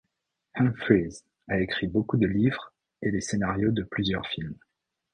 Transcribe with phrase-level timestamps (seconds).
[0.55, 4.57] Humphries a écrit beaucoup de livres et les scénarios de plusieurs films.